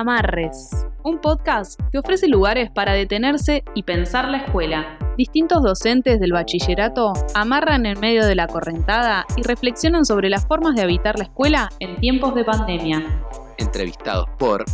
[0.00, 0.70] Amarres,
[1.02, 4.96] un podcast que ofrece lugares para detenerse y pensar la escuela.
[5.18, 10.74] Distintos docentes del bachillerato amarran en medio de la correntada y reflexionan sobre las formas
[10.74, 13.22] de habitar la escuela en tiempos de pandemia.
[13.58, 14.64] Entrevistados por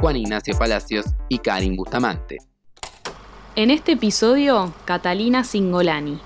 [0.00, 2.38] Juan Ignacio Palacios y Karin Bustamante.
[3.56, 6.20] En este episodio, Catalina Singolani,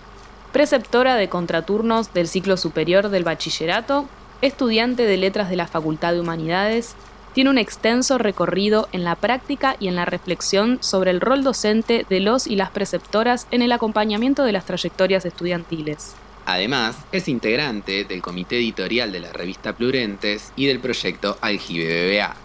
[0.52, 4.04] preceptora de contraturnos del ciclo superior del bachillerato,
[4.42, 6.94] estudiante de letras de la Facultad de Humanidades
[7.34, 12.06] tiene un extenso recorrido en la práctica y en la reflexión sobre el rol docente
[12.08, 16.14] de los y las preceptoras en el acompañamiento de las trayectorias estudiantiles.
[16.44, 22.36] Además, es integrante del comité editorial de la revista Plurentes y del proyecto Aljibe BBA.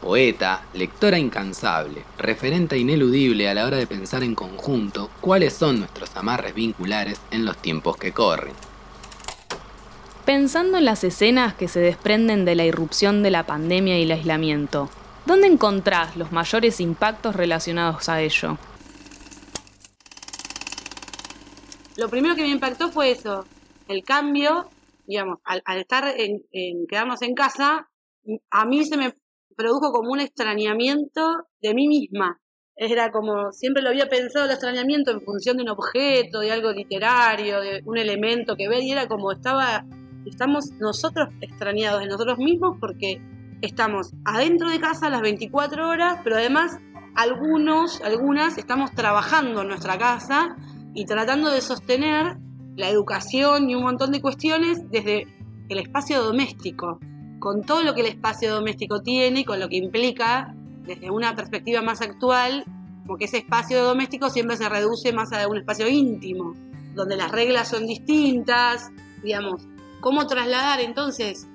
[0.00, 6.14] Poeta, lectora incansable, referente ineludible a la hora de pensar en conjunto cuáles son nuestros
[6.16, 8.52] amarres vinculares en los tiempos que corren.
[10.26, 14.10] Pensando en las escenas que se desprenden de la irrupción de la pandemia y el
[14.10, 14.90] aislamiento,
[15.24, 18.58] ¿dónde encontrás los mayores impactos relacionados a ello?
[21.96, 23.46] Lo primero que me impactó fue eso,
[23.86, 24.68] el cambio,
[25.06, 26.42] digamos, al, estar en,
[26.88, 27.88] quedarnos en casa,
[28.50, 29.14] a mí se me
[29.56, 32.40] produjo como un extrañamiento de mí misma.
[32.74, 36.72] Era como, siempre lo había pensado el extrañamiento en función de un objeto, de algo
[36.72, 39.86] literario, de un elemento que ver, y era como estaba
[40.26, 43.20] estamos nosotros extrañados de nosotros mismos porque
[43.62, 46.78] estamos adentro de casa las 24 horas, pero además
[47.14, 50.56] algunos, algunas estamos trabajando en nuestra casa
[50.94, 52.36] y tratando de sostener
[52.76, 55.26] la educación y un montón de cuestiones desde
[55.68, 57.00] el espacio doméstico,
[57.38, 60.54] con todo lo que el espacio doméstico tiene y con lo que implica
[60.84, 62.64] desde una perspectiva más actual,
[63.06, 66.54] porque ese espacio doméstico siempre se reduce más a un espacio íntimo,
[66.94, 68.90] donde las reglas son distintas,
[69.22, 69.66] digamos,
[70.00, 71.48] ¿Cómo trasladar entonces,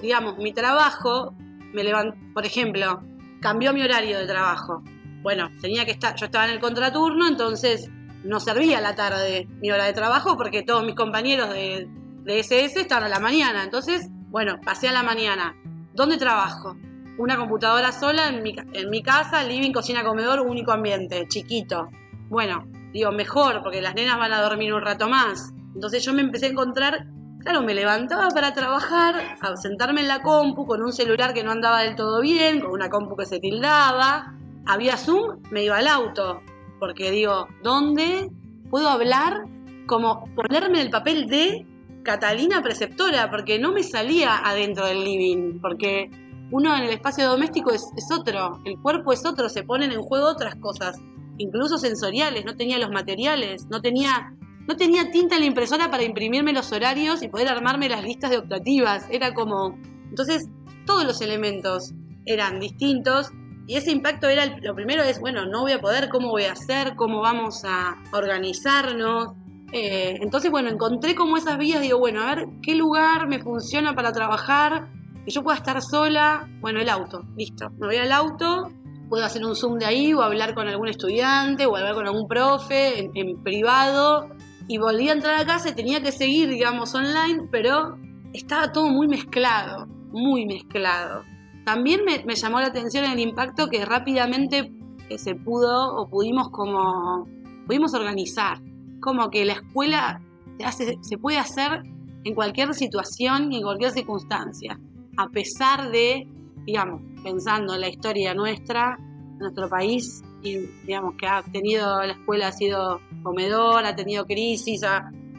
[0.00, 1.34] digamos, mi trabajo?
[1.72, 3.02] Me levanto, por ejemplo,
[3.40, 4.82] cambió mi horario de trabajo.
[5.22, 7.88] Bueno, tenía que estar, yo estaba en el contraturno, entonces
[8.24, 11.88] no servía la tarde mi hora de trabajo porque todos mis compañeros de,
[12.24, 13.64] de SS estaban a la mañana.
[13.64, 15.56] Entonces, bueno, pasé a la mañana.
[15.94, 16.76] ¿Dónde trabajo?
[17.18, 21.88] Una computadora sola en mi, en mi casa, living, cocina, comedor, único ambiente, chiquito.
[22.28, 25.52] Bueno, digo, mejor porque las nenas van a dormir un rato más.
[25.74, 27.06] Entonces yo me empecé a encontrar
[27.42, 31.50] Claro, me levantaba para trabajar, a sentarme en la compu con un celular que no
[31.50, 34.32] andaba del todo bien, con una compu que se tildaba.
[34.64, 36.40] Había Zoom, me iba al auto,
[36.78, 38.30] porque digo, ¿dónde
[38.70, 39.42] puedo hablar?
[39.86, 41.66] Como ponerme en el papel de
[42.04, 46.10] Catalina preceptora, porque no me salía adentro del living, porque
[46.52, 50.00] uno en el espacio doméstico es, es otro, el cuerpo es otro, se ponen en
[50.00, 50.96] juego otras cosas,
[51.38, 54.32] incluso sensoriales, no tenía los materiales, no tenía
[54.66, 58.30] no tenía tinta en la impresora para imprimirme los horarios y poder armarme las listas
[58.30, 59.06] de optativas.
[59.10, 59.76] Era como.
[60.08, 60.48] Entonces,
[60.86, 61.92] todos los elementos
[62.26, 63.30] eran distintos.
[63.66, 66.52] Y ese impacto era, lo primero es, bueno, no voy a poder, ¿cómo voy a
[66.52, 66.94] hacer?
[66.96, 69.34] ¿Cómo vamos a organizarnos?
[69.72, 73.94] Eh, entonces, bueno, encontré como esas vías, digo, bueno, a ver, ¿qué lugar me funciona
[73.94, 74.88] para trabajar?
[75.24, 76.48] Que yo pueda estar sola.
[76.60, 77.70] Bueno, el auto, listo.
[77.78, 78.70] Me voy al auto,
[79.08, 82.26] puedo hacer un Zoom de ahí o hablar con algún estudiante o hablar con algún
[82.26, 84.28] profe en privado
[84.72, 87.98] y volví a entrar a casa y tenía que seguir, digamos, online, pero
[88.32, 91.24] estaba todo muy mezclado, muy mezclado.
[91.66, 94.72] También me, llamó la atención el impacto que rápidamente
[95.10, 97.28] eh, se pudo o pudimos como,
[97.66, 98.62] pudimos organizar,
[99.00, 100.22] como que la escuela
[100.56, 101.82] se, hace, se puede hacer
[102.24, 104.80] en cualquier situación y en cualquier circunstancia,
[105.18, 106.26] a pesar de,
[106.64, 108.96] digamos, pensando en la historia nuestra,
[109.38, 114.82] nuestro país, digamos que ha tenido, la escuela ha sido comedor, ha tenido crisis,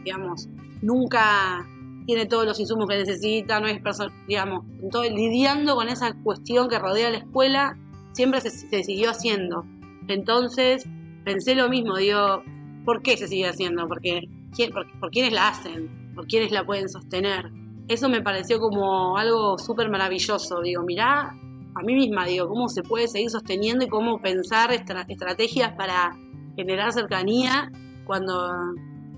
[0.04, 0.48] digamos,
[0.82, 1.68] nunca
[2.06, 3.80] tiene todos los insumos que necesita, no es
[4.28, 7.78] digamos, todo, lidiando con esa cuestión que rodea la escuela,
[8.12, 9.66] siempre se, siguió haciendo.
[10.08, 10.86] Entonces,
[11.24, 12.44] pensé lo mismo, digo,
[12.86, 13.88] ¿por qué se sigue haciendo?
[13.88, 14.28] Porque,
[14.74, 17.52] por, por quiénes la hacen, por quiénes la pueden sostener.
[17.88, 20.62] Eso me pareció como algo súper maravilloso.
[20.62, 21.36] Digo, mirá,
[21.76, 26.12] a mí misma, digo, cómo se puede seguir sosteniendo y cómo pensar estrategias para
[26.56, 27.72] generar cercanía
[28.06, 28.52] cuando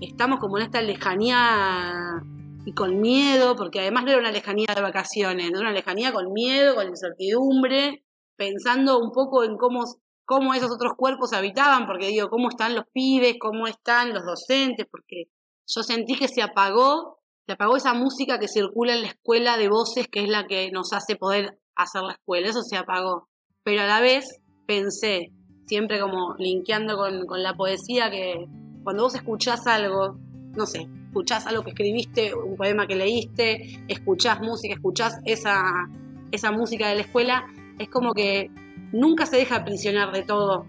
[0.00, 2.22] estamos como en esta lejanía
[2.64, 6.32] y con miedo, porque además no era una lejanía de vacaciones, era una lejanía con
[6.32, 8.04] miedo, con incertidumbre,
[8.36, 9.84] pensando un poco en cómo,
[10.24, 14.86] cómo esos otros cuerpos habitaban, porque digo, cómo están los pibes, cómo están los docentes,
[14.90, 15.24] porque
[15.66, 19.68] yo sentí que se apagó, se apagó esa música que circula en la escuela de
[19.68, 23.28] voces, que es la que nos hace poder hacer la escuela, eso se apagó.
[23.62, 25.32] Pero a la vez pensé,
[25.66, 28.46] siempre como linkeando con, la poesía, que
[28.82, 30.18] cuando vos escuchás algo,
[30.54, 35.88] no sé, escuchás algo que escribiste, un poema que leíste, escuchás música, escuchás esa,
[36.30, 37.46] esa música de la escuela,
[37.78, 38.50] es como que
[38.92, 40.66] nunca se deja aprisionar de todo,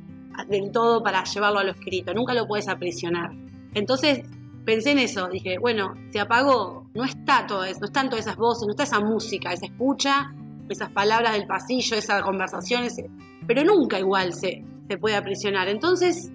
[0.47, 3.31] del todo para llevarlo a lo escrito, nunca lo puedes aprisionar.
[3.73, 4.23] Entonces
[4.65, 8.35] pensé en eso, dije, bueno, se apagó, no está todo eso, no están todas esas
[8.35, 10.33] voces, no está esa música, esa escucha,
[10.69, 12.87] esas palabras del pasillo, esa conversación,
[13.45, 15.67] pero nunca igual se, se puede aprisionar.
[15.67, 16.31] Entonces,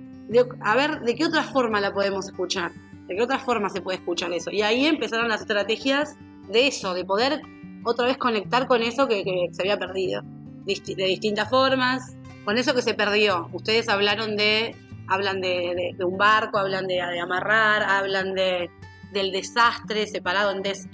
[0.61, 2.73] a ver, ¿de qué otra forma la podemos escuchar?
[3.07, 4.51] ¿De qué otra forma se puede escuchar eso?
[4.51, 6.17] Y ahí empezaron las estrategias
[6.49, 7.43] de eso, de poder
[7.85, 12.83] otra vez conectar con eso que, se había perdido, de distintas formas, con eso que
[12.83, 13.49] se perdió.
[13.53, 14.75] Ustedes hablaron de,
[15.09, 18.71] hablan de, un barco, hablan de, amarrar, hablan de,
[19.13, 20.89] del desastre separado en des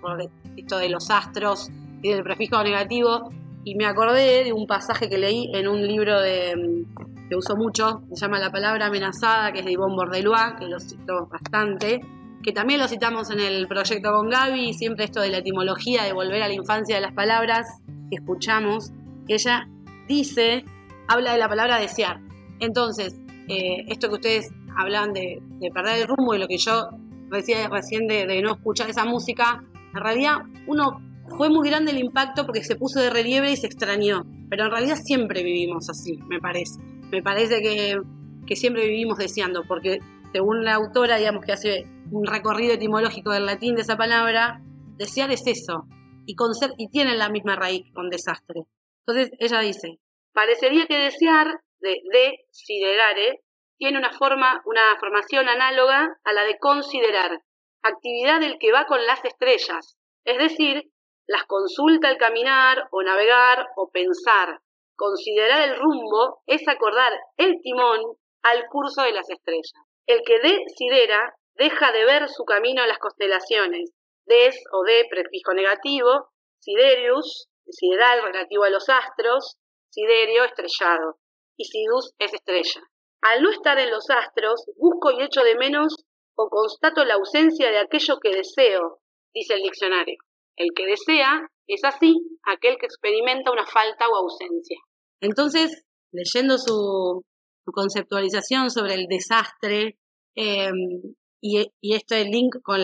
[0.00, 1.70] por esto de los astros
[2.02, 3.30] y del prefijo negativo.
[3.64, 6.84] Y me acordé de un pasaje que leí en un libro de,
[7.28, 10.80] que uso mucho, se llama La palabra amenazada, que es de Yvonne Bordelois, que lo
[10.80, 12.00] cito bastante,
[12.42, 16.12] que también lo citamos en el proyecto con Gaby, siempre esto de la etimología, de
[16.12, 17.66] volver a la infancia de las palabras
[18.10, 18.90] que escuchamos,
[19.28, 19.68] que ella
[20.08, 20.64] dice,
[21.08, 22.20] habla de la palabra desear.
[22.58, 23.18] Entonces,
[23.48, 25.40] eh, esto que ustedes hablan de,
[25.72, 26.88] perder el rumbo y lo que yo
[27.30, 29.62] decía recién de, de no escuchar esa música,
[29.94, 33.66] en realidad uno fue muy grande el impacto porque se puso de relieve y se
[33.66, 36.80] extrañó, pero en realidad siempre vivimos así, me parece.
[37.10, 38.00] Me parece que,
[38.46, 39.98] que siempre vivimos deseando, porque
[40.32, 44.60] según la autora, digamos que hace un recorrido etimológico del latín de esa palabra,
[44.96, 45.84] desear es eso,
[46.26, 48.64] y, con ser, y tienen la misma raíz con desastre.
[49.06, 49.98] Entonces ella dice,
[50.32, 53.40] parecería que desear, de, de
[53.76, 57.42] tiene una forma, una formación análoga a la de considerar,
[57.82, 60.91] actividad del que va con las estrellas, es decir,
[61.26, 64.60] las consulta al caminar o navegar o pensar.
[64.96, 69.72] Considerar el rumbo es acordar el timón al curso de las estrellas.
[70.06, 73.92] El que desidera deja de ver su camino a las constelaciones.
[74.26, 76.28] Des o de prefijo negativo,
[76.60, 79.56] siderius, sideral relativo a los astros,
[79.90, 81.18] siderio estrellado,
[81.56, 82.82] y sidus es estrella.
[83.22, 85.94] Al no estar en los astros, busco y echo de menos
[86.34, 89.00] o constato la ausencia de aquello que deseo,
[89.32, 90.16] dice el diccionario.
[90.56, 92.14] El que desea es así
[92.44, 94.78] aquel que experimenta una falta o ausencia.
[95.20, 97.24] Entonces, leyendo su,
[97.64, 99.96] conceptualización sobre el desastre
[100.34, 102.80] em, y, este link con,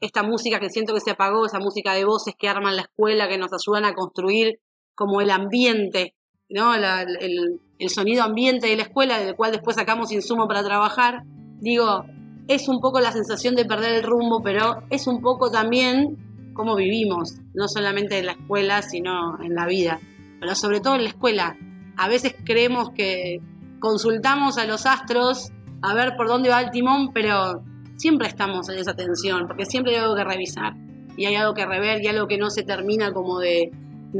[0.00, 3.28] esta música que siento que se apagó, esa música de voces que arman la escuela,
[3.28, 4.60] que nos ayudan a construir
[4.94, 6.14] como el ambiente,
[6.48, 6.72] ¿no?
[6.74, 11.22] el sonido ambiente de la escuela, del cual después sacamos insumo para trabajar,
[11.60, 12.04] digo,
[12.48, 16.76] es un poco la sensación de perder el rumbo, pero es un poco también cómo
[16.76, 20.00] vivimos, no solamente en la escuela, sino en la vida,
[20.40, 21.56] pero sobre todo en la escuela.
[21.96, 23.40] A veces creemos que
[23.78, 25.50] consultamos a los astros
[25.82, 27.62] a ver por dónde va el timón, pero
[27.96, 30.74] siempre estamos en esa tensión, porque siempre hay algo que revisar
[31.16, 33.70] y hay algo que rever y algo que no se termina como de,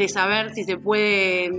[0.08, 1.50] saber si se puede,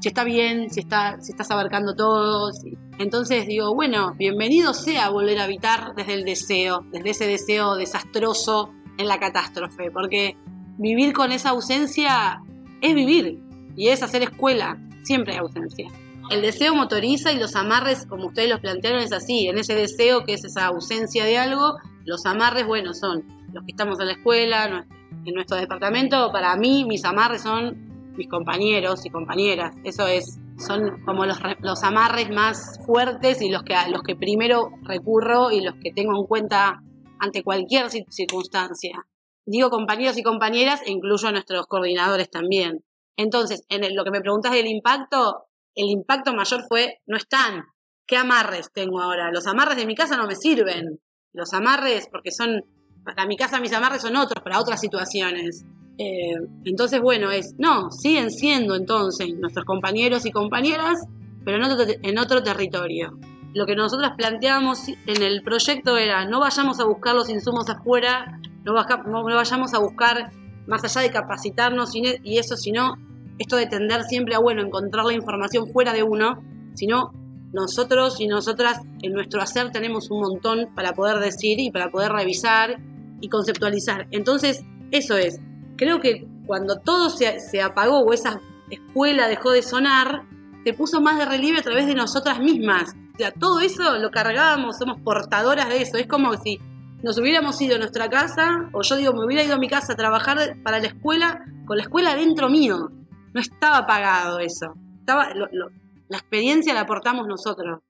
[0.00, 2.50] si está bien, si, está, si estás abarcando todo.
[2.98, 8.72] Entonces digo, bueno, bienvenido sea volver a habitar desde el deseo, desde ese deseo desastroso
[8.98, 10.36] en la catástrofe, porque
[10.78, 12.42] vivir con esa ausencia
[12.80, 13.38] es vivir
[13.76, 15.88] y es hacer escuela, siempre hay ausencia.
[16.30, 20.24] El deseo motoriza y los amarres, como ustedes los plantearon, es así, en ese deseo
[20.24, 24.12] que es esa ausencia de algo, los amarres, bueno, son los que estamos en la
[24.12, 24.86] escuela,
[25.24, 31.00] en nuestro departamento, para mí mis amarres son mis compañeros y compañeras, eso es, son
[31.04, 35.74] como los, los amarres más fuertes y los que, los que primero recurro y los
[35.76, 36.82] que tengo en cuenta
[37.18, 39.06] ante cualquier circunstancia.
[39.44, 42.84] Digo compañeros y compañeras e incluyo a nuestros coordinadores también.
[43.16, 47.64] Entonces, en lo que me preguntas del impacto, el impacto mayor fue, no están.
[48.06, 49.30] ¿Qué amarres tengo ahora?
[49.30, 51.00] Los amarres de mi casa no me sirven.
[51.32, 52.64] Los amarres, porque son,
[53.04, 55.64] para mi casa mis amarres son otros, para otras situaciones.
[55.98, 61.06] Eh, entonces, bueno, es, no, siguen siendo entonces nuestros compañeros y compañeras,
[61.44, 63.18] pero en otro, en otro territorio
[63.56, 68.38] lo que nosotros planteábamos en el proyecto era no vayamos a buscar los insumos afuera,
[68.64, 70.30] no, vayamos a buscar
[70.66, 72.98] más allá de capacitarnos y eso, sino
[73.38, 76.42] esto de tender siempre a, bueno, encontrar la información fuera de uno,
[76.74, 77.12] sino
[77.54, 82.12] nosotros y nosotras en nuestro hacer tenemos un montón para poder decir y para poder
[82.12, 82.78] revisar
[83.22, 84.06] y conceptualizar.
[84.10, 85.40] Entonces, eso es.
[85.78, 90.24] Creo que cuando todo se, se apagó o esa escuela dejó de sonar,
[90.62, 92.94] se puso más de relieve a través de nosotras mismas
[93.38, 95.96] todo eso lo cargábamos, somos portadoras de eso.
[95.96, 96.60] Es como si
[97.02, 99.92] nos hubiéramos ido a nuestra casa, o yo digo, me hubiera ido a mi casa
[99.92, 102.90] a trabajar para la escuela, con la escuela dentro mío.
[103.32, 104.74] No estaba pagado eso.
[105.00, 107.80] Estaba, la experiencia la aportamos nosotros.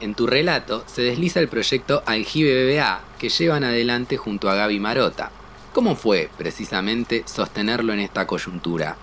[0.00, 4.80] En tu relato se desliza el proyecto Aljibe BBA que llevan adelante junto a Gaby
[4.80, 5.30] Marota.
[5.74, 8.96] ¿Cómo fue, precisamente, sostenerlo en esta coyuntura?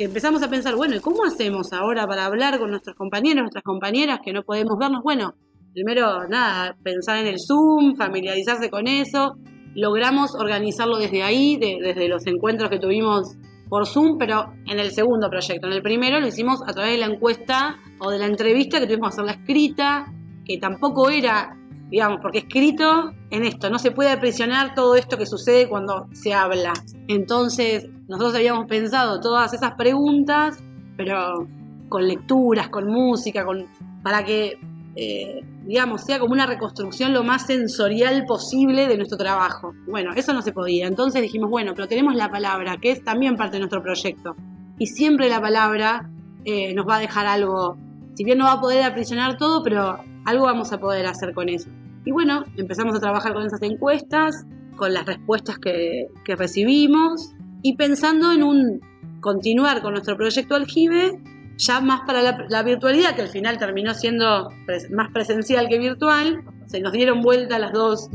[0.00, 3.62] Que empezamos a pensar, bueno, ¿y cómo hacemos ahora para hablar con nuestros compañeros, nuestras
[3.62, 5.02] compañeras que no podemos vernos?
[5.02, 5.34] Bueno,
[5.74, 9.34] primero, nada, pensar en el Zoom, familiarizarse con eso.
[9.74, 13.36] Logramos organizarlo desde ahí, desde los encuentros que tuvimos
[13.68, 15.66] por Zoom, pero en el segundo proyecto.
[15.66, 18.86] En el primero lo hicimos a través de la encuesta o de la entrevista que
[18.86, 20.06] tuvimos que hacerla escrita,
[20.46, 21.58] que tampoco era,
[21.90, 26.32] digamos, porque escrito en esto, no se puede aprisionar todo esto que sucede cuando se
[26.32, 26.72] habla.
[27.06, 30.58] Entonces, nosotros habíamos pensado todas esas preguntas,
[30.96, 31.46] pero
[31.88, 33.68] con lecturas, con música, con,
[34.02, 34.58] para que,
[34.96, 39.74] eh, digamos, sea como una reconstrucción lo más sensorial posible de nuestro trabajo.
[39.86, 40.88] Bueno, eso no se podía.
[40.88, 44.34] Entonces dijimos, bueno, pero tenemos la palabra, que es también parte de nuestro proyecto.
[44.76, 46.10] Y siempre la palabra
[46.44, 47.76] eh, nos va a dejar algo,
[48.14, 51.48] si bien no va a poder aprisionar todo, pero algo vamos a poder hacer con
[51.48, 51.70] eso.
[52.04, 57.76] Y bueno, empezamos a trabajar con esas encuestas, con las respuestas que, que recibimos y
[57.76, 58.80] pensando en un
[59.20, 61.20] continuar con nuestro proyecto Aljibe,
[61.56, 64.50] ya más para la, virtualidad, que al final terminó siendo
[64.90, 68.08] más presencial que virtual, se nos dieron vuelta las dos,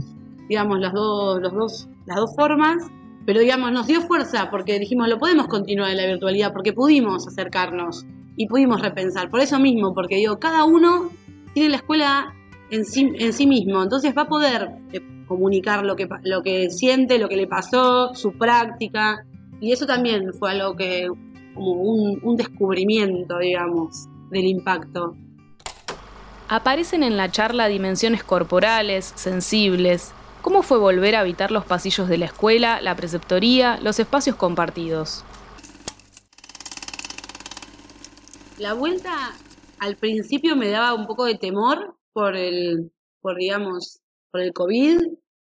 [0.49, 2.83] digamos, las dos, los dos, las dos formas,
[3.25, 7.27] pero digamos, nos dio fuerza porque dijimos, lo podemos continuar en la virtualidad, porque pudimos
[7.27, 9.29] acercarnos y pudimos repensar.
[9.29, 11.11] Por eso mismo, porque digo, cada uno
[11.53, 12.33] tiene la escuela
[12.71, 16.71] en sí, en sí mismo, entonces va a poder eh, comunicar lo que, lo que
[16.71, 19.23] siente, lo que le pasó, su práctica,
[19.59, 21.07] y eso también fue algo que,
[21.53, 25.15] como un, descubrimiento, digamos, del impacto.
[26.47, 30.13] Aparecen en la charla dimensiones corporales, sensibles.
[30.41, 35.23] ¿Cómo fue volver a habitar los pasillos de la escuela, la preceptoría, los espacios compartidos?
[38.59, 39.33] La vuelta
[39.79, 44.99] al principio me daba un poco de temor por el, por digamos, por el COVID.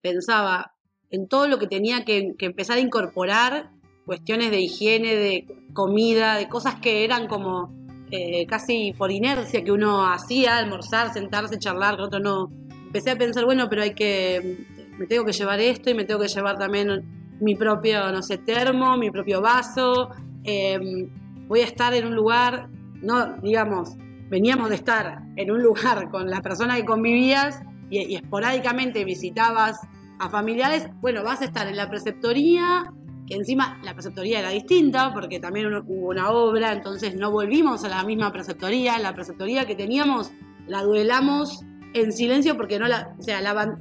[0.02, 0.74] Pensaba
[1.10, 3.70] en todo lo que tenía que empezar a incorporar
[4.04, 7.72] cuestiones de higiene, de comida, de cosas que eran como
[8.10, 12.50] eh, casi por inercia que uno hacía, almorzar, sentarse, charlar, que otro no.
[12.86, 14.66] Empecé a pensar, bueno, pero hay que,
[14.98, 18.38] me tengo que llevar esto y me tengo que llevar también mi propio, no sé,
[18.38, 20.10] termo, mi propio vaso.
[20.44, 21.08] Em,
[21.48, 22.68] voy a estar en un lugar,
[23.00, 23.96] no, digamos,
[24.28, 29.78] veníamos de estar en un lugar con las personas que convivías y esporádicamente visitabas
[30.18, 32.90] a familiares, bueno, vas a estar en la preceptoría
[33.32, 37.88] que encima la preceptoría era distinta porque también hubo una obra, entonces no volvimos a
[37.88, 40.30] la misma preceptoría, la preceptoría que teníamos
[40.66, 43.40] la duelamos en silencio porque no la, o sea,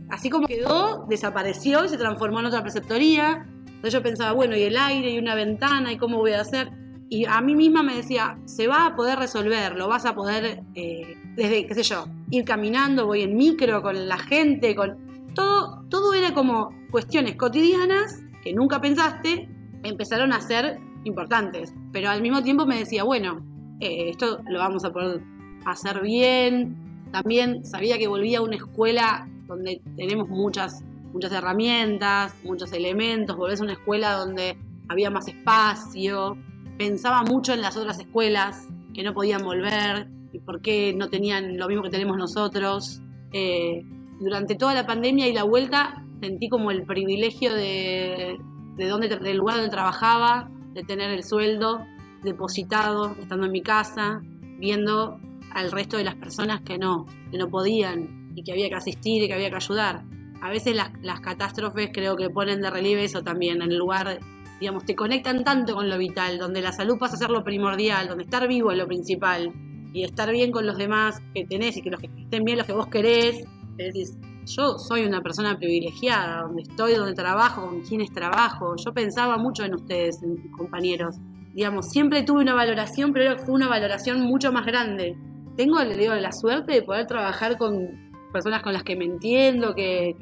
[0.10, 3.46] así como quedó, desapareció y se transformó en otra preceptoría.
[3.65, 6.72] Entonces yo pensaba, bueno, y el aire y una ventana y cómo voy a hacer.
[7.10, 10.63] Y a mí misma me decía, se va a poder resolver, lo vas a poder,
[10.75, 15.12] eh, desde, qué sé yo, ir caminando, voy en micro con la gente, con...
[15.36, 19.50] Todo, todo era como cuestiones cotidianas que nunca pensaste,
[19.84, 21.74] empezaron a ser importantes.
[21.92, 23.46] Pero al mismo tiempo me decía, bueno,
[23.80, 25.22] eh, esto lo vamos a poder
[25.66, 27.08] hacer bien.
[27.12, 30.84] También sabía que volvía a una escuela donde tenemos muchas,
[31.14, 33.36] muchas herramientas, muchos elementos.
[33.36, 34.58] Volvés a una escuela donde
[34.88, 36.38] había más espacio.
[36.78, 41.58] Pensaba mucho en las otras escuelas que no podían volver y por qué no tenían
[41.58, 43.02] lo mismo que tenemos nosotros.
[43.34, 43.86] Eh,
[44.20, 48.38] durante toda la pandemia y la vuelta sentí como el privilegio de,
[48.78, 51.86] de donde, del lugar donde trabajaba, de tener el sueldo
[52.24, 54.22] depositado, estando en mi casa,
[54.60, 55.20] viendo
[55.54, 59.24] al resto de las personas que no, que no podían y que había que asistir
[59.24, 60.04] y que había que ayudar.
[60.42, 64.20] A veces las, las catástrofes creo que ponen de relieve eso también, en el lugar,
[64.60, 68.08] digamos, te conectan tanto con lo vital, donde la salud pasa a ser lo primordial,
[68.08, 69.51] donde estar vivo es lo principal
[69.94, 72.68] y estar bien con los demás que tenés y que los que estén bien los
[72.68, 73.44] que vos querés,
[73.75, 74.18] decís,
[74.55, 78.75] yo soy una persona privilegiada, donde estoy, donde trabajo, con quienes trabajo.
[78.75, 81.15] Yo pensaba mucho en ustedes, en mis compañeros.
[81.53, 85.17] Digamos, siempre tuve una valoración, pero fue una valoración mucho más grande.
[85.58, 90.15] Tengo, digo, la suerte de poder trabajar con personas con las que me entiendo, que,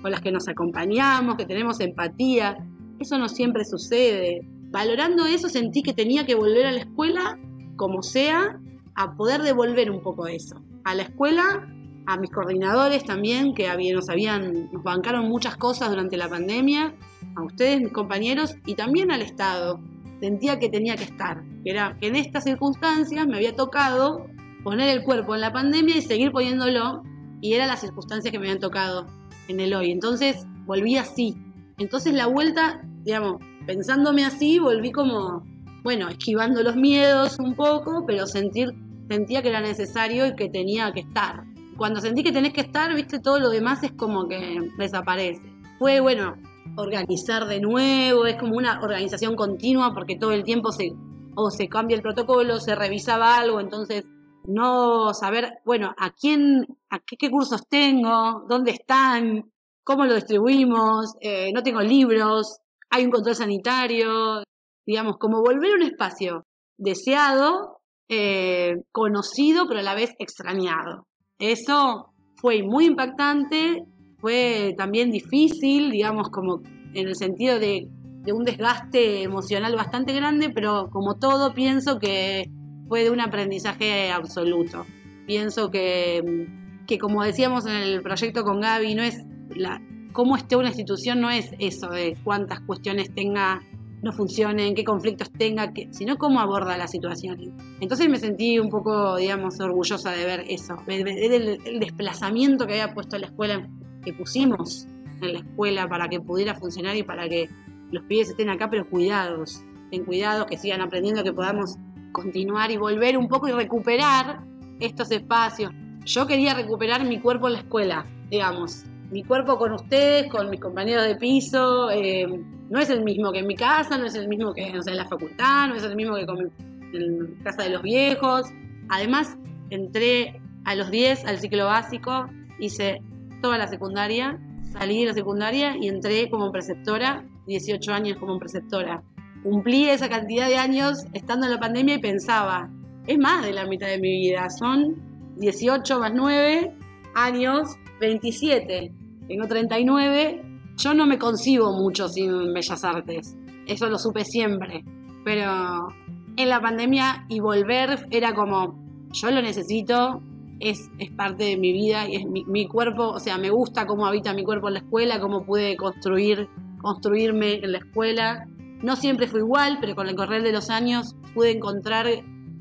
[0.00, 2.56] con las que nos acompañamos, que tenemos empatía.
[2.98, 4.40] Eso no siempre sucede.
[4.70, 7.38] Valorando eso sentí que tenía que volver a la escuela,
[7.76, 8.60] como sea,
[8.94, 10.62] a poder devolver un poco eso.
[10.84, 11.68] A la escuela
[12.06, 16.94] a mis coordinadores también, que nos habían, nos bancaron muchas cosas durante la pandemia,
[17.34, 19.80] a ustedes, mis compañeros, y también al Estado.
[20.20, 24.26] Sentía que tenía que estar, que era que en estas circunstancias me había tocado
[24.62, 27.02] poner el cuerpo en la pandemia y seguir poniéndolo,
[27.40, 29.06] y eran las circunstancias que me habían tocado
[29.48, 29.90] en el hoy.
[29.90, 31.36] Entonces volví así.
[31.78, 35.44] Entonces la vuelta, digamos, pensándome así, volví como,
[35.82, 38.70] bueno, esquivando los miedos un poco, pero sentir,
[39.10, 41.44] sentía que era necesario y que tenía que estar
[41.76, 45.42] cuando sentí que tenés que estar, viste, todo lo demás es como que desaparece.
[45.78, 46.34] Fue, bueno,
[46.76, 50.92] organizar de nuevo, es como una organización continua porque todo el tiempo se,
[51.34, 54.04] o se cambia el protocolo, se revisaba algo, entonces
[54.46, 59.50] no saber, bueno, a quién, a qué, cursos tengo, dónde están,
[59.82, 62.58] cómo lo distribuimos, eh, no tengo libros,
[62.90, 64.42] hay un control sanitario,
[64.86, 66.46] digamos, como volver a un espacio
[66.78, 71.06] deseado, eh, conocido, pero a la vez extrañado.
[71.38, 73.84] Eso fue muy impactante,
[74.18, 76.62] fue también difícil, digamos, como
[76.94, 77.88] en el sentido de,
[78.32, 82.50] un desgaste emocional bastante grande, pero como todo pienso que
[82.88, 84.84] fue de un aprendizaje absoluto.
[85.26, 86.48] Pienso que,
[86.88, 89.24] que como decíamos en el proyecto con Gaby, no es
[89.54, 89.80] la,
[90.16, 93.60] cómo esté una institución no es eso de cuántas cuestiones tenga,
[94.06, 97.52] no funcionen, qué conflictos tenga, sino cómo aborda la situación.
[97.80, 102.94] Entonces me sentí un poco, digamos, orgullosa de ver eso, ver el, desplazamiento que había
[102.94, 103.68] puesto la escuela,
[104.04, 104.86] que pusimos
[105.20, 107.50] en la escuela para que pudiera funcionar y para que
[107.90, 111.76] los pibes estén acá, pero cuidados, estén cuidados, que sigan aprendiendo, que podamos
[112.12, 114.44] continuar y volver un poco y recuperar
[114.78, 115.72] estos espacios.
[116.04, 118.84] Yo quería recuperar mi cuerpo en la escuela, digamos.
[119.10, 122.26] Mi cuerpo con ustedes, con mis compañeros de piso, eh,
[122.68, 125.06] no es el mismo que en mi casa, no es el mismo que en la
[125.06, 128.46] facultad, no es el mismo que en casa de los viejos.
[128.88, 129.36] Además,
[129.70, 133.00] entré a los 10 al ciclo básico, hice
[133.42, 134.38] toda la secundaria,
[134.72, 139.02] salí de la secundaria y entré como preceptora, 18 años como preceptora
[139.46, 142.68] cumplí esa cantidad de años estando en la pandemia y pensaba,
[143.06, 144.96] es más de la mitad de mi vida, son
[145.36, 146.74] 18 más 9
[147.14, 148.92] años, 27,
[149.28, 150.42] tengo 39,
[150.76, 153.36] yo no me concibo mucho sin Bellas Artes,
[153.66, 154.84] eso lo supe siempre,
[155.24, 155.88] pero
[156.36, 158.78] en la pandemia y volver era como,
[159.12, 160.20] yo lo necesito,
[160.60, 163.86] es, es parte de mi vida y es mi, mi, cuerpo, o sea, me gusta
[163.86, 166.48] cómo habita mi cuerpo en la escuela, cómo pude construir,
[166.80, 168.46] construirme en la escuela.
[168.82, 172.06] No siempre fue igual, pero con el correr de los años pude encontrar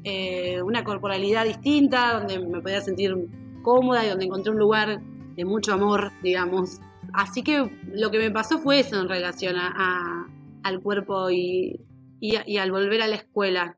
[0.04, 3.14] eh, una corporalidad distinta, donde me podía sentir
[3.62, 5.01] cómoda y donde encontré un lugar
[5.36, 6.80] de mucho amor, digamos.
[7.14, 10.28] Así que lo que me pasó fue eso en relación a,
[10.64, 11.80] al cuerpo y,
[12.20, 13.78] y al volver a la escuela.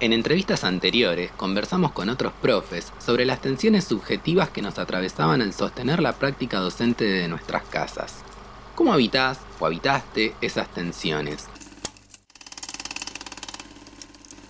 [0.00, 5.52] En entrevistas anteriores conversamos con otros profes sobre las tensiones subjetivas que nos atravesaban al
[5.52, 8.22] sostener la práctica docente de nuestras casas.
[8.76, 11.48] ¿Cómo habitás o habitaste esas tensiones?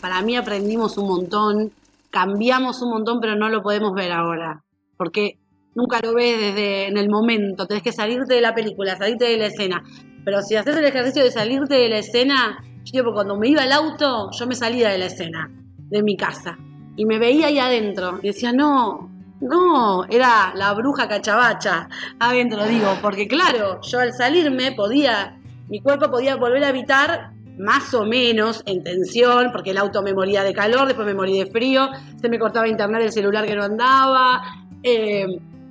[0.03, 1.73] Para mí aprendimos un montón,
[2.11, 4.63] cambiamos un montón, pero no lo podemos ver ahora,
[4.99, 5.39] porque
[5.79, 9.37] nunca lo ves desde en el momento, tenés que salirte de la película, salirte de
[9.37, 9.85] la escena.
[10.25, 13.71] Pero si haces el ejercicio de salirte de la escena, yo cuando me iba al
[13.71, 16.59] auto, yo me salía de la escena, de mi casa,
[16.97, 19.09] y me veía ahí adentro, y decía, no,
[19.41, 21.89] no, era la bruja cachabacha
[22.19, 25.39] adentro, digo, porque claro, yo al salirme podía,
[25.69, 30.13] mi cuerpo podía volver a habitar más o menos en tensión, porque el auto me
[30.13, 31.89] moría de calor, después me morí de frío,
[32.21, 34.43] se me cortaba internet el celular que no andaba.
[34.83, 35.27] Eh,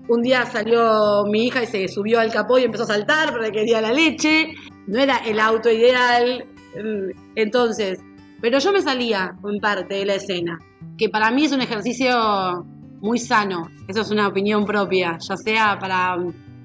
[0.07, 3.51] un día salió mi hija y se subió al capó y empezó a saltar porque
[3.51, 4.53] quería la leche.
[4.87, 6.45] No era el auto ideal.
[6.75, 7.99] Mm, entonces,
[8.41, 10.59] pero yo me salía en parte de la escena,
[10.97, 12.65] que para mí es un ejercicio
[13.01, 13.69] muy sano.
[13.87, 16.17] Eso es una opinión propia, ya sea para,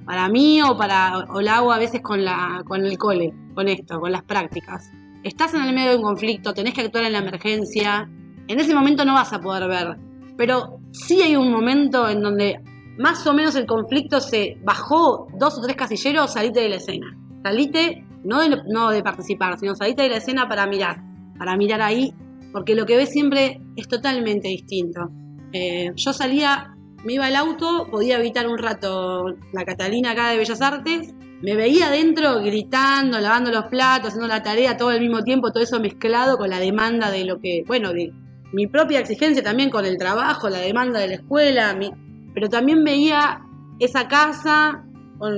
[0.04, 3.68] para mí o para o la hago a veces con la con el cole, con
[3.68, 4.90] esto, con las prácticas.
[5.24, 8.08] Estás en el medio de un conflicto, tenés que actuar en la emergencia.
[8.48, 9.96] En ese momento no vas a poder ver,
[10.36, 12.60] pero sí hay un momento en donde
[12.98, 17.16] más o menos el conflicto se bajó dos o tres casilleros, salite de la escena.
[17.42, 21.02] Salite no de, no de participar, sino salite de la escena para mirar,
[21.38, 22.14] para mirar ahí,
[22.52, 25.10] porque lo que ves siempre es totalmente distinto.
[25.52, 26.74] Eh, yo salía,
[27.04, 31.56] me iba al auto, podía evitar un rato la Catalina acá de Bellas Artes, me
[31.56, 35.80] veía adentro gritando, lavando los platos, haciendo la tarea todo al mismo tiempo, todo eso
[35.80, 38.12] mezclado con la demanda de lo que, bueno, de
[38.52, 41.74] mi propia exigencia también con el trabajo, la demanda de la escuela,
[42.34, 43.42] pero también veía
[43.78, 44.84] esa casa
[45.18, 45.36] con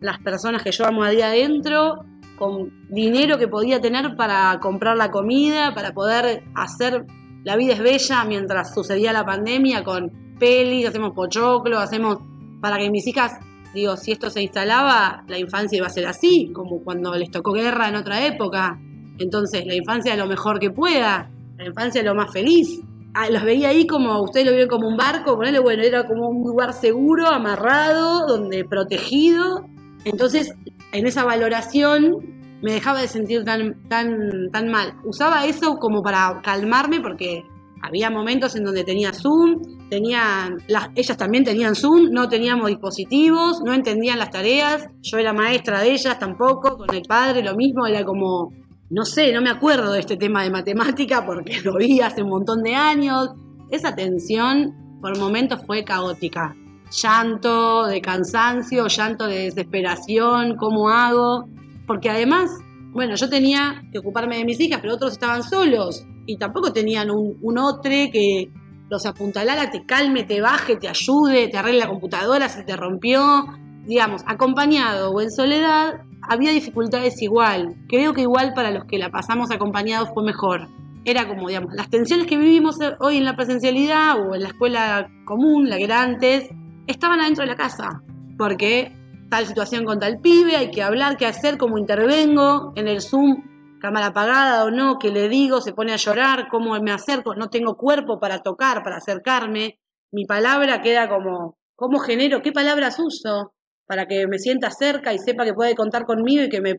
[0.00, 2.04] las personas que yo amo a día adentro,
[2.38, 7.04] con dinero que podía tener para comprar la comida, para poder hacer
[7.44, 12.18] la vida es bella mientras sucedía la pandemia con pelis, hacemos pochoclo, hacemos
[12.60, 13.32] para que mis hijas,
[13.74, 17.52] digo, si esto se instalaba, la infancia iba a ser así, como cuando les tocó
[17.52, 18.78] guerra en otra época.
[19.18, 22.80] Entonces, la infancia lo mejor que pueda, la infancia lo más feliz.
[23.20, 26.46] Ah, los veía ahí como, ustedes lo vieron como un barco, bueno, era como un
[26.46, 29.66] lugar seguro, amarrado, donde protegido.
[30.04, 30.54] Entonces,
[30.92, 34.94] en esa valoración me dejaba de sentir tan, tan, tan mal.
[35.04, 37.42] Usaba eso como para calmarme porque
[37.82, 43.62] había momentos en donde tenía Zoom, tenían, las, ellas también tenían Zoom, no teníamos dispositivos,
[43.64, 47.84] no entendían las tareas, yo era maestra de ellas tampoco, con el padre lo mismo,
[47.84, 48.52] era como
[48.90, 52.30] no sé, no me acuerdo de este tema de matemática porque lo vi hace un
[52.30, 53.30] montón de años.
[53.70, 56.56] Esa tensión por momentos fue caótica.
[56.90, 61.44] Llanto de cansancio, llanto de desesperación, ¿cómo hago?
[61.86, 62.50] Porque además,
[62.92, 67.10] bueno, yo tenía que ocuparme de mis hijas, pero otros estaban solos y tampoco tenían
[67.10, 68.50] un, un que
[68.88, 73.46] los apuntalara, te calme, te baje, te ayude, te arregle la computadora si te rompió.
[73.84, 77.76] Digamos, acompañado o en soledad, había dificultades igual.
[77.88, 80.68] Creo que igual para los que la pasamos acompañados fue mejor.
[81.04, 85.10] Era como, digamos, las tensiones que vivimos hoy en la presencialidad o en la escuela
[85.24, 86.48] común, la que era antes,
[86.86, 88.02] estaban adentro de la casa.
[88.36, 88.92] Porque
[89.30, 93.78] tal situación con tal pibe, hay que hablar, qué hacer, cómo intervengo, en el Zoom,
[93.80, 97.48] cámara apagada o no, qué le digo, se pone a llorar, cómo me acerco, no
[97.48, 99.78] tengo cuerpo para tocar, para acercarme,
[100.10, 102.42] mi palabra queda como, ¿cómo genero?
[102.42, 103.52] ¿Qué palabras uso?
[103.88, 106.74] Para que me sienta cerca y sepa que puede contar conmigo y que me,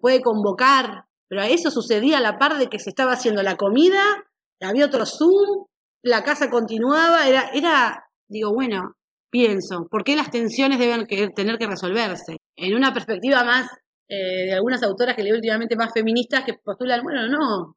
[0.00, 1.04] puede convocar.
[1.28, 4.02] Pero eso sucedía a la par de que se estaba haciendo la comida,
[4.60, 5.66] había otro Zoom,
[6.02, 8.96] la casa continuaba, era, era digo, bueno,
[9.30, 12.38] pienso, ¿por qué las tensiones deben tener que resolverse?
[12.56, 13.66] En una perspectiva más
[14.08, 17.76] eh, de algunas autoras que leo últimamente más feministas que postulan, bueno, no,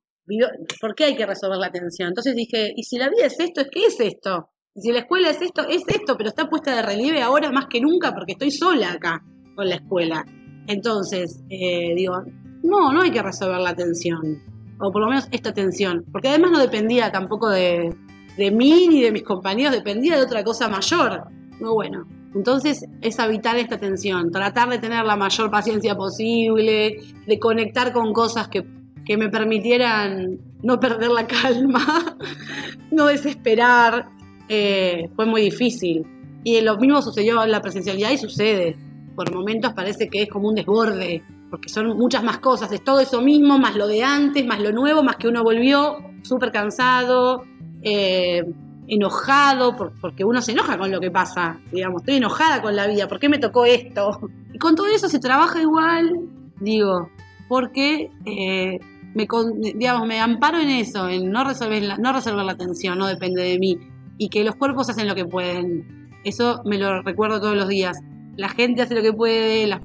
[0.80, 2.10] ¿por qué hay que resolver la tensión?
[2.10, 4.52] Entonces dije, ¿y si la vida es esto, es qué es esto?
[4.80, 7.82] Si la escuela es esto, es esto, pero está puesta de relieve ahora más que
[7.82, 9.24] nunca porque estoy sola acá
[9.56, 10.26] con la escuela.
[10.68, 12.24] Entonces, eh, digo,
[12.64, 14.42] no, no hay que resolver la tensión.
[14.80, 16.06] O por lo menos esta tensión.
[16.12, 17.94] Porque además no dependía tampoco de,
[18.38, 21.26] de mí ni de mis compañeros, dependía de otra cosa mayor.
[21.60, 27.40] No, bueno, entonces es habitar esta tensión, tratar de tener la mayor paciencia posible, de
[27.40, 28.66] conectar con cosas que,
[29.06, 32.18] que me permitieran no perder la calma,
[32.92, 34.10] no desesperar,
[34.50, 36.06] eh, fue muy difícil.
[36.44, 38.76] Y lo mismo sucedió en la presencialidad y sucede.
[39.16, 43.00] Por momentos parece que es como un desborde, porque son muchas más cosas, es todo
[43.00, 47.44] eso mismo, más lo de antes, más lo nuevo, más que uno volvió súper cansado,
[47.82, 48.44] eh,
[48.88, 53.08] enojado, porque uno se enoja con lo que pasa, digamos, estoy enojada con la vida,
[53.08, 54.20] ¿por qué me tocó esto?
[54.54, 56.12] Y con todo eso se trabaja igual,
[56.60, 57.10] digo,
[57.48, 58.80] porque eh,
[59.14, 59.28] me,
[59.76, 63.44] digamos, me amparo en eso, en no resolver, la, no resolver la tensión, no depende
[63.44, 63.78] de mí
[64.20, 66.12] y que los cuerpos hacen lo que pueden.
[66.24, 67.98] Eso me lo recuerdo todos los días.
[68.36, 69.82] La gente hace lo que puede, las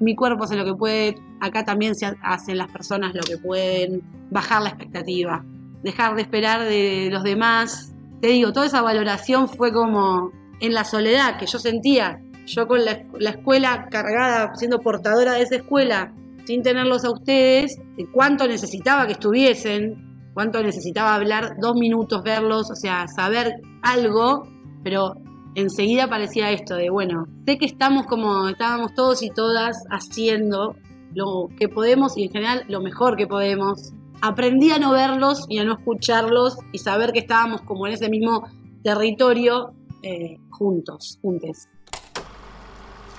[0.00, 4.02] mi cuerpo hace lo que puede, acá también se hacen las personas lo que pueden,
[4.30, 5.44] bajar la expectativa,
[5.82, 7.92] dejar de esperar de los demás.
[8.20, 10.30] Te digo, toda esa valoración fue como
[10.60, 15.42] en la soledad que yo sentía, yo con la, la escuela cargada, siendo portadora de
[15.42, 20.07] esa escuela, sin tenerlos a ustedes, de cuánto necesitaba que estuviesen,
[20.38, 24.46] cuánto necesitaba hablar, dos minutos verlos, o sea, saber algo,
[24.84, 25.16] pero
[25.56, 30.76] enseguida aparecía esto de, bueno, sé que estamos como estábamos todos y todas haciendo
[31.12, 33.92] lo que podemos y en general lo mejor que podemos.
[34.20, 38.08] Aprendí a no verlos y a no escucharlos y saber que estábamos como en ese
[38.08, 38.48] mismo
[38.84, 39.72] territorio
[40.04, 41.66] eh, juntos, juntos.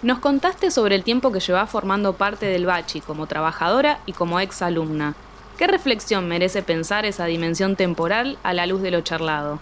[0.03, 4.39] Nos contaste sobre el tiempo que llevas formando parte del Bachi como trabajadora y como
[4.39, 5.17] ex alumna.
[5.59, 9.59] ¿Qué reflexión merece pensar esa dimensión temporal a la luz de lo charlado?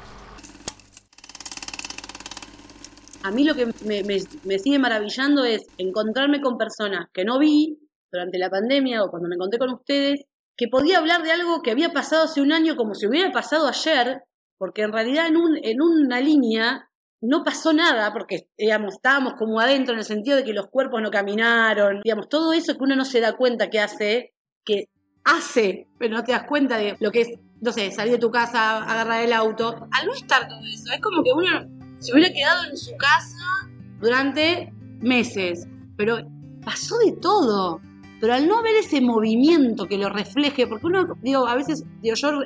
[3.23, 7.79] A mí lo que me, sigue maravillando es encontrarme con personas que no vi
[8.11, 11.71] durante la pandemia o cuando me encontré con ustedes, que podía hablar de algo que
[11.71, 14.21] había pasado hace un año como si hubiera pasado ayer,
[14.59, 19.93] porque en realidad en, un, en una línea no pasó nada, porque estábamos como adentro
[19.93, 23.03] en el sentido de que los cuerpos no caminaron, digamos, todo eso que uno no
[23.03, 24.89] se da cuenta que hace, que
[25.27, 27.29] hace, pero no te das cuenta de lo que es,
[27.61, 29.87] no sé, salir de tu casa, agarrar el auto.
[29.91, 31.67] Al no estar todo eso, es como que uno
[31.99, 36.17] se hubiera quedado en su casa durante meses, pero
[36.63, 37.81] pasó de todo.
[38.19, 42.15] Pero al no ver ese movimiento que lo refleje, porque uno, digo, a veces, digo,
[42.15, 42.41] yo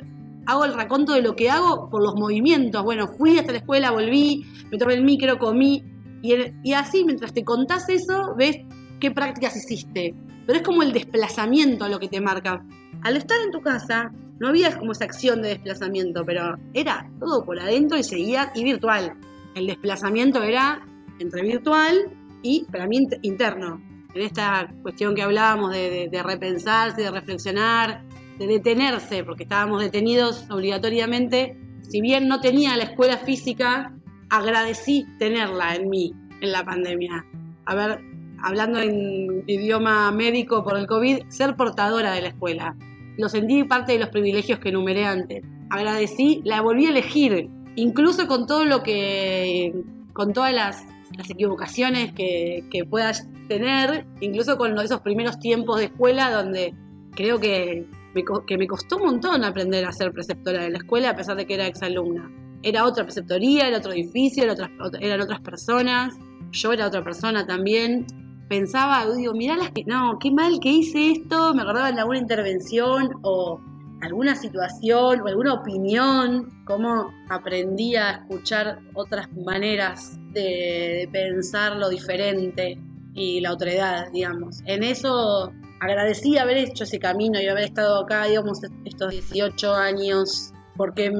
[0.46, 2.82] hago el raconto de lo que hago por los movimientos.
[2.82, 5.84] Bueno, fui hasta la escuela, volví, me tomé el micro, comí.
[6.20, 8.58] Y, y así, mientras te contás eso, ves
[9.00, 10.14] qué prácticas hiciste,
[10.46, 12.64] pero es como el desplazamiento lo que te marca.
[13.02, 17.44] Al estar en tu casa, no había como esa acción de desplazamiento, pero era todo
[17.44, 19.14] por adentro y seguía y virtual.
[19.54, 20.84] El desplazamiento era
[21.18, 22.10] entre virtual
[22.42, 23.80] y para mí interno.
[24.14, 28.02] En esta cuestión que hablábamos de, de repensarse, de reflexionar,
[28.38, 31.56] de detenerse, porque estábamos detenidos obligatoriamente.
[31.88, 33.94] Si bien no tenía la escuela física,
[34.28, 37.24] agradecí tenerla en mí en la pandemia.
[37.64, 38.00] Haber
[38.42, 42.76] hablando en idioma médico por el COVID, ser portadora de la escuela.
[43.16, 45.44] Lo sentí parte de los privilegios que enumeré antes.
[45.70, 49.72] Agradecí, la volví a elegir, incluso con todo lo que,
[50.12, 50.84] con todas las,
[51.28, 56.74] equivocaciones que, que, puedas tener, incluso con esos primeros tiempos de escuela donde
[57.14, 61.10] creo que me, que me costó un montón aprender a ser preceptora de la escuela
[61.10, 62.30] a pesar de que era exalumna.
[62.62, 66.16] Era otra preceptoría, era otro edificio, eran otras personas,
[66.52, 68.06] yo era otra persona también.
[68.48, 72.18] Pensaba, digo, mirá las que, no, qué mal que hice esto, me acordaba de alguna
[72.18, 73.60] intervención o
[74.02, 82.78] alguna situación o alguna opinión, cómo aprendí a escuchar otras maneras de, pensar lo diferente
[83.14, 84.60] y la otredad, digamos.
[84.66, 90.52] En eso agradecí haber hecho ese camino y haber estado acá, digamos, estos 18 años,
[90.76, 91.12] porque,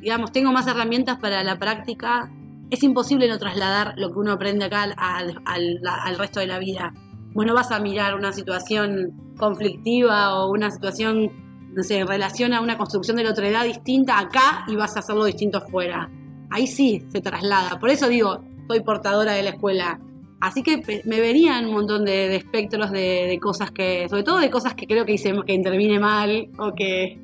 [0.00, 2.30] digamos, tengo más herramientas para la práctica.
[2.70, 6.92] Es imposible no trasladar lo que uno aprende acá al, al resto de la vida.
[7.32, 11.30] Bueno, vas a mirar una situación conflictiva o una situación
[11.74, 14.96] no sé, en relación a una construcción de la otra edad distinta acá y vas
[14.96, 16.08] a hacerlo distinto afuera.
[16.50, 17.78] Ahí sí se traslada.
[17.80, 20.00] Por eso digo, soy portadora de la escuela.
[20.40, 24.74] Así que me venían un montón de, espectros de, cosas que, sobre todo de cosas
[24.74, 27.18] que creo que hice, que intervine mal o que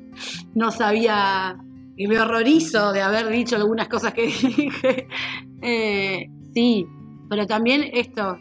[0.55, 1.57] no sabía,
[2.01, 5.07] y me horrorizo de haber dicho algunas cosas que dije.
[5.61, 6.87] Eh, sí,
[7.29, 8.39] pero también esto,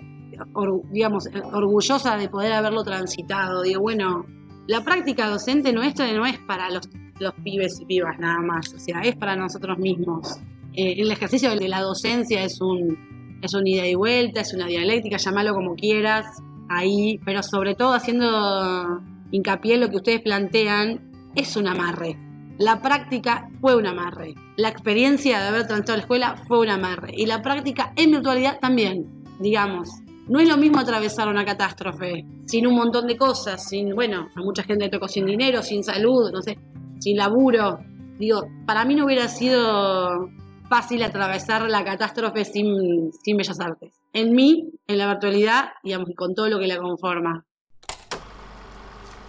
[0.90, 3.61] digamos, orgullosa de poder haberlo transitado.
[3.61, 4.25] Digo, bueno,
[4.66, 8.79] la práctica docente nuestra no es para los, los pibes y pibas nada más, o
[8.79, 10.38] sea, es para nosotros mismos.
[10.73, 14.68] Eh, el ejercicio de la docencia es un, es un ida y vuelta, es una
[14.68, 16.25] dialéctica, llámalo como quieras,
[16.70, 22.29] ahí, pero sobre todo haciendo hincapié en lo que ustedes plantean, es un amarre.
[22.61, 24.35] La práctica fue un amarre.
[24.59, 27.11] La experiencia de haber transitado la escuela fue un amarre.
[27.16, 29.88] Y la práctica en virtualidad también, digamos.
[30.29, 34.40] No es lo mismo atravesar una catástrofe sin un montón de cosas, sin, bueno, a
[34.42, 36.59] mucha gente le tocó sin dinero, sin salud, no sé,
[36.99, 37.79] sin laburo.
[38.18, 40.29] Digo, para mí no hubiera sido
[40.68, 43.94] fácil atravesar la catástrofe sin, sin bellas artes.
[44.12, 47.46] En mí, en la virtualidad, digamos, con todo lo que la conforma.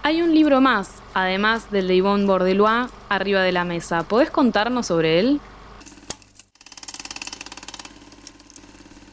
[0.03, 4.01] Hay un libro más, además del de Yvonne Bordelois, arriba de la mesa.
[4.01, 5.39] ¿Podés contarnos sobre él?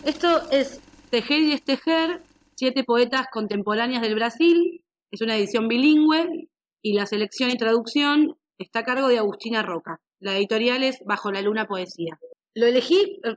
[0.02, 2.22] Esto es Tejer y Estejer,
[2.54, 4.82] siete poetas contemporáneas del Brasil.
[5.10, 6.48] Es una edición bilingüe
[6.80, 10.00] y la selección y traducción está a cargo de Agustina Roca.
[10.20, 12.18] La editorial es Bajo la Luna Poesía.
[12.54, 13.36] Lo elegí eh,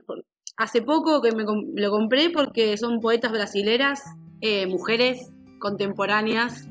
[0.56, 4.02] hace poco que me lo compré porque son poetas brasileras,
[4.40, 6.66] eh, mujeres contemporáneas.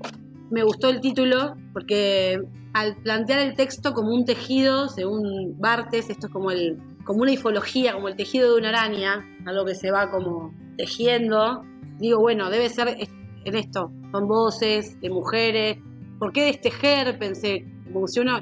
[0.51, 2.37] Me gustó el título porque
[2.73, 7.31] al plantear el texto como un tejido, según Bartes, esto es como el como una
[7.31, 11.63] ifología, como el tejido de una araña, algo que se va como tejiendo,
[11.99, 12.97] digo, bueno, debe ser
[13.45, 15.77] en esto, son voces de mujeres.
[16.19, 17.17] ¿Por qué destejer?
[17.17, 17.65] Pensé,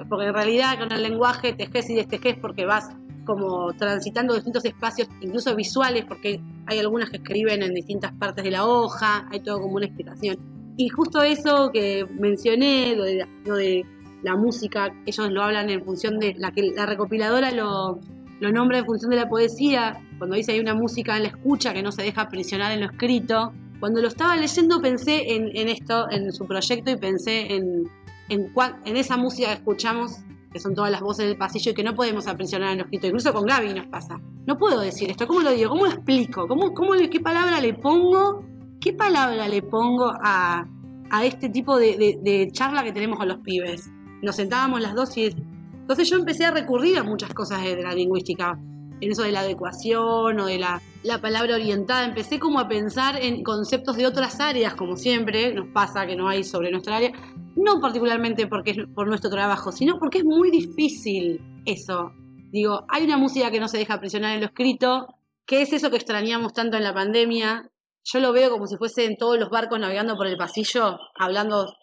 [0.10, 2.90] porque en realidad con el lenguaje tejes y destejes porque vas
[3.24, 8.50] como transitando distintos espacios, incluso visuales, porque hay algunas que escriben en distintas partes de
[8.50, 10.59] la hoja, hay todo como una explicación.
[10.80, 13.86] Y justo eso que mencioné, lo de,
[14.24, 18.00] la música, ellos lo hablan en función de la que la recopiladora lo,
[18.40, 21.74] lo nombra en función de la poesía, cuando dice hay una música en la escucha
[21.74, 23.52] que no se deja aprisionar en lo escrito.
[23.82, 27.84] Cuando lo estaba leyendo pensé en, esto, en su proyecto y pensé en,
[28.30, 28.50] en,
[28.86, 30.20] en, esa música que escuchamos,
[30.54, 33.08] que son todas las voces del pasillo y que no podemos aprisionar en lo escrito.
[33.08, 34.18] Incluso con Gaby nos pasa.
[34.46, 35.72] No puedo decir esto, ¿cómo lo digo?
[35.72, 36.48] ¿Cómo lo explico?
[36.48, 38.49] ¿Cómo, cómo, ¿Qué palabra le pongo?
[38.82, 40.66] ¿Qué palabra le pongo a,
[41.10, 43.90] a este tipo de, charla que tenemos con los pibes?
[44.22, 45.36] Nos sentábamos las dos y
[45.90, 48.58] entonces yo empecé a recurrir a muchas cosas de la lingüística,
[49.02, 50.82] en eso de la adecuación o de la,
[51.22, 52.06] palabra orientada.
[52.06, 56.30] Empecé como a pensar en conceptos de otras áreas, como siempre nos pasa que no
[56.30, 57.12] hay sobre nuestra área,
[57.58, 62.14] no particularmente porque es por nuestro trabajo, sino porque es muy difícil eso.
[62.52, 65.08] Digo, hay una música que no se deja presionar en lo escrito,
[65.46, 67.70] que es eso que extrañamos tanto en la pandemia.
[68.12, 71.74] Yo lo veo como si fuesen todos los barcos navegando por el pasillo, hablando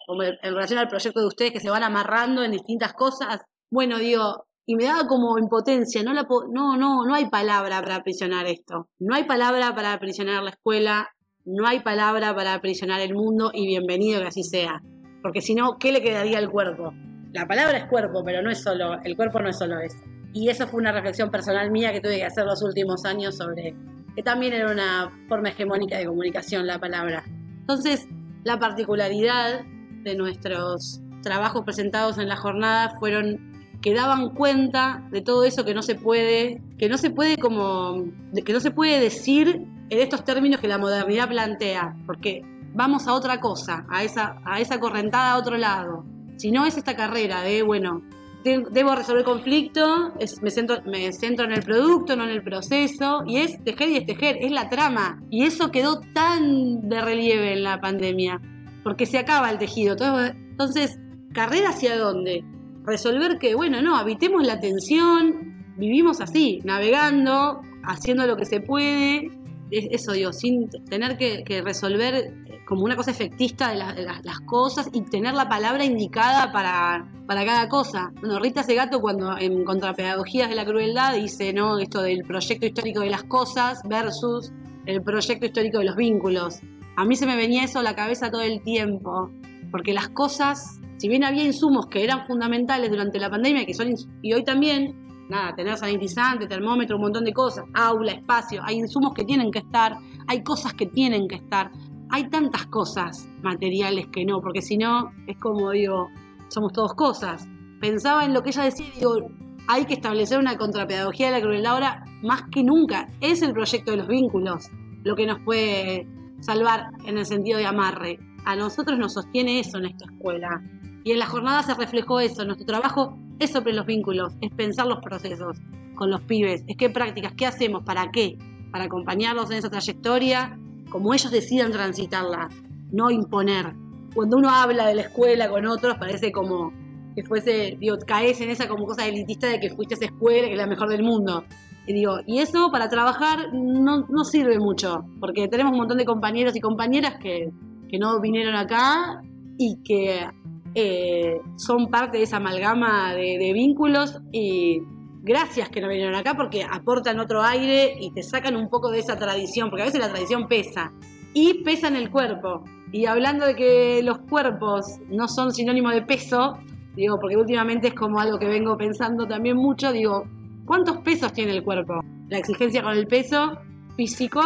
[0.43, 4.45] en relación al proyecto de ustedes que se van amarrando en distintas cosas bueno, digo,
[4.65, 8.89] y me daba como impotencia, no, la no, no, no hay palabra para aprisionar esto,
[8.99, 11.09] no hay palabra para aprisionar la escuela,
[11.45, 14.81] no hay palabra para aprisionar el mundo y bienvenido que así sea,
[15.21, 16.93] porque si no, ¿qué le quedaría al cuerpo?
[17.33, 19.97] La palabra es cuerpo, pero no es solo, el cuerpo no es solo eso.
[20.33, 23.75] Y eso fue una reflexión personal mía que tuve que hacer los últimos años sobre
[24.17, 27.23] que también era una forma hegemónica de comunicación la palabra.
[27.59, 28.07] Entonces,
[28.43, 29.61] la particularidad
[30.01, 35.75] de nuestros trabajos presentados en la jornada fueron que daban cuenta de todo eso que
[35.75, 38.05] no se puede, que no se puede como,
[38.43, 42.41] que no se puede decir en estos términos que la modernidad plantea, porque
[42.73, 46.05] vamos a otra cosa, a esa, a esa correntada a otro lado.
[46.37, 48.01] Si no es esta carrera de, bueno,
[48.43, 53.37] debo resolver conflicto, me, centro, me centro en el producto, no en el proceso, y
[53.37, 55.21] es tejer y es tejer, es la trama.
[55.29, 58.41] Y eso quedó tan de relieve en la pandemia,
[58.83, 59.95] porque se acaba el tejido.
[60.29, 60.99] Entonces,
[61.33, 62.43] ¿carrera hacia dónde?
[62.83, 69.29] Resolver que, bueno, no, habitemos la tensión, vivimos así, navegando, haciendo lo que se puede,
[69.71, 72.33] eso digo, sin tener que, resolver
[72.65, 77.69] como una cosa efectista de, las cosas y tener la palabra indicada para, para cada
[77.69, 78.11] cosa.
[78.19, 81.79] Bueno, Rita Segato cuando en Contrapedagogías de la Crueldad dice, ¿no?
[81.79, 84.51] Esto del proyecto histórico de las cosas versus
[84.85, 86.59] el proyecto histórico de los vínculos.
[86.95, 89.31] A mí se me venía eso a la cabeza todo el tiempo,
[89.71, 93.93] porque las cosas, si bien había insumos que eran fundamentales durante la pandemia, que son
[94.21, 99.13] y hoy también, nada, tener sanitizante, termómetro, un montón de cosas, aula, espacio, hay insumos
[99.13, 101.71] que tienen que estar, hay cosas que tienen que estar,
[102.09, 106.09] hay tantas cosas materiales que no, porque si no, es como digo,
[106.47, 107.47] somos todos cosas.
[107.81, 109.29] Pensaba en lo que ella decía digo,
[109.67, 113.07] hay que establecer una contrapedagogía de la crueldad ahora más que nunca.
[113.21, 114.69] Es el proyecto de los vínculos
[115.03, 116.07] lo que nos puede
[116.39, 118.19] salvar en el sentido de amarre.
[118.45, 120.61] A nosotros nos sostiene eso en esta escuela.
[121.07, 122.43] Y en la jornada se reflejó eso.
[122.43, 125.57] Nuestro trabajo es sobre los vínculos, es pensar los procesos
[125.95, 128.37] con los pibes, es qué prácticas, qué hacemos, para qué,
[128.73, 132.49] para acompañarlos en esa trayectoria, como ellos decidan transitarla,
[132.91, 133.73] no imponer.
[134.13, 136.73] Cuando uno habla de la escuela con otros, parece como
[137.15, 140.47] que fuese, digo, caes en esa como cosa elitista de que fuiste a esa escuela,
[140.47, 141.45] que es la mejor del mundo.
[141.85, 146.03] Y digo, y eso para trabajar no, no sirve mucho, porque tenemos un montón de
[146.03, 147.49] compañeros y compañeras que,
[147.87, 149.21] que no vinieron acá
[149.57, 150.27] y que
[150.75, 154.81] eh, son parte de esa amalgama de, vínculos y
[155.21, 158.99] gracias que no vinieron acá porque aportan otro aire y te sacan un poco de
[158.99, 160.91] esa tradición, porque a veces la tradición pesa
[161.33, 162.63] y pesa en el cuerpo.
[162.91, 166.57] Y hablando de que los cuerpos no son sinónimo de peso,
[166.95, 170.25] digo, porque últimamente es como algo que vengo pensando también mucho, digo,
[170.65, 172.01] ¿cuántos pesos tiene el cuerpo?
[172.29, 173.57] La exigencia con el peso
[173.95, 174.41] físico,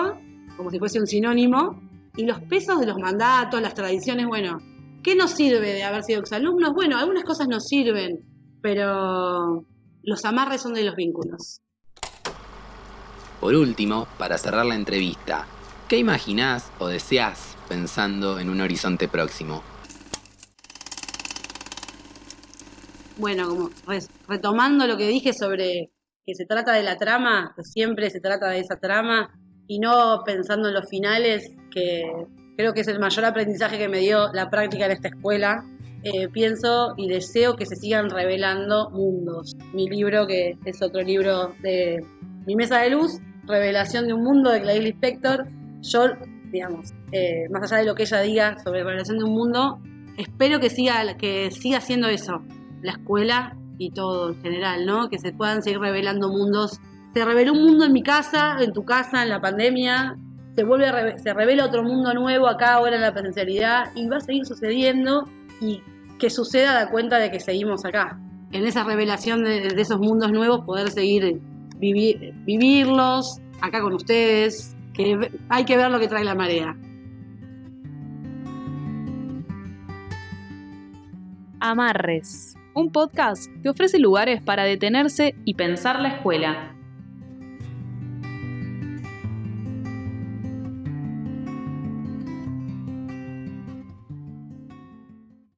[0.58, 1.80] como si fuese un sinónimo,
[2.16, 4.60] y los pesos de los mandatos, las tradiciones, bueno,
[5.04, 6.74] ¿Qué nos sirve de haber sido exalumnos?
[6.74, 8.24] Bueno, algunas cosas nos sirven,
[8.62, 9.66] pero
[10.04, 11.62] los amarres son de los vínculos.
[13.40, 15.48] Por último, para cerrar la entrevista,
[15.88, 19.64] ¿qué imaginás o deseás pensando en un horizonte próximo?
[23.18, 23.70] Bueno, como
[24.28, 25.92] retomando lo que dije sobre
[26.24, 29.34] que se trata de la trama, que siempre se trata de esa trama,
[29.66, 32.04] y no pensando en los finales, que
[32.58, 35.66] Creo que es el mayor aprendizaje que me dio la práctica en esta escuela.
[36.04, 39.56] Eh, pienso y deseo que se sigan revelando mundos.
[39.74, 42.04] Mi libro, que es otro libro de
[42.46, 45.48] Mi Mesa de Luz, Revelación de un Mundo de Clarice Lispector.
[45.82, 46.08] Yo,
[46.52, 49.80] digamos, eh, más allá de lo que ella diga sobre Revelación de un Mundo,
[50.18, 52.42] espero que siga, que siga siendo eso,
[52.82, 55.10] la escuela y todo en general, ¿no?
[55.10, 56.80] Que se puedan seguir revelando mundos.
[57.14, 60.18] Se reveló un mundo en mi casa, en tu casa, en la pandemia,
[60.56, 64.18] se vuelve a se revela otro mundo nuevo acá ahora en la presencialidad y va
[64.18, 65.30] a seguir sucediendo
[65.62, 65.82] y
[66.20, 68.20] que suceda da cuenta de que seguimos acá.
[68.52, 71.42] En esa revelación de, esos mundos nuevos poder seguir
[71.78, 76.76] vivir, vivirlos acá con ustedes, que hay que ver lo que trae la marea.
[81.60, 86.71] Amarres, un podcast que ofrece lugares para detenerse y pensar la escuela